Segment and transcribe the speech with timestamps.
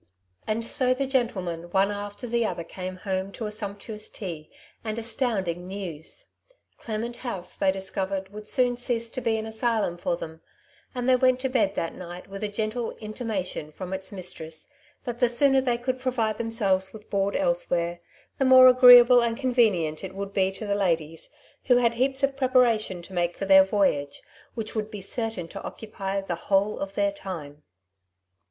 [0.47, 4.49] And so the gentlemen one after the other came home to a sumptuous tea,
[4.83, 6.33] and astounding news.
[6.79, 10.41] Clement House, they discovered would soon cease to be an asylum for them,
[10.95, 14.15] and they went to bed that night with a gentle intimation from its mistreaa >
[14.15, 17.09] I/O" Two Sides to every Quest io^i^ that the sooner they could provide themselves with
[17.11, 17.99] board elsewhere
[18.39, 21.29] the more agreable and convenient it would be to the ladies,
[21.65, 24.23] who had heaps of preparation to make for their voyage
[24.55, 27.61] which would be certain to occupy the whole of their time.